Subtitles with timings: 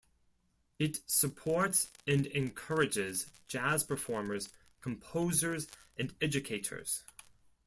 [0.79, 4.49] It supports and encourages jazz performers,
[4.81, 7.03] composers and educators.